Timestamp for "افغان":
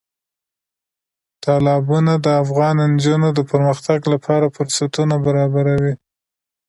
2.43-2.77